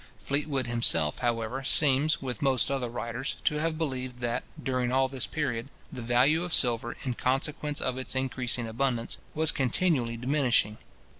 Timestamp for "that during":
4.17-4.91